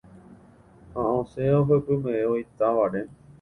[0.93, 3.01] ha osẽ ohepyme'ẽvo itávare